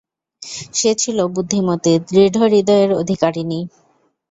[0.73, 3.59] সে ছিল বুদ্ধিমতী, দৃঢ় হৃদয়ের অধিকারিণী।